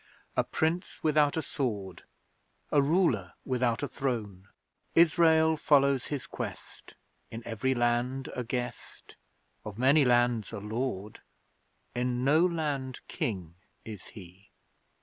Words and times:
A 0.35 0.43
Prince 0.43 1.03
without 1.03 1.37
a 1.37 1.43
Sword, 1.43 2.05
A 2.71 2.81
Ruler 2.81 3.33
without 3.45 3.83
a 3.83 3.87
Throne; 3.87 4.47
Israel 4.95 5.55
follows 5.57 6.05
his 6.07 6.25
quest. 6.25 6.95
In 7.29 7.43
every 7.45 7.75
land 7.75 8.27
a 8.35 8.43
guest, 8.43 9.15
Of 9.63 9.77
many 9.77 10.03
lands 10.03 10.51
a 10.53 10.57
lord, 10.59 11.21
In 11.93 12.23
no 12.23 12.43
land 12.43 13.01
King 13.07 13.53
is 13.85 14.07
he. 14.17 14.49